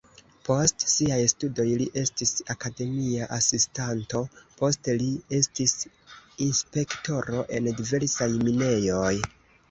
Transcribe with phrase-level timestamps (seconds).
[0.47, 4.21] Post siaj studoj li estis akademia asistanto,
[4.61, 5.75] poste li estis
[6.47, 9.13] inspektoro en diversaj minejoj.